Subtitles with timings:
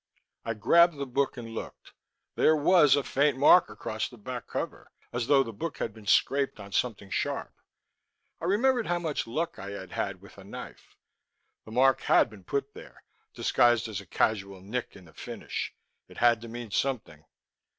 [0.43, 1.93] I grabbed the book and looked.
[2.33, 6.07] There was a faint mark across the back cover, as though the book had been
[6.07, 7.53] scraped on something sharp.
[8.41, 10.97] I remembered how much luck I had had with a knife.
[11.65, 13.03] The mark had been put here,
[13.35, 15.75] disguised as a casual nick in the finish.
[16.07, 17.23] It had to mean something.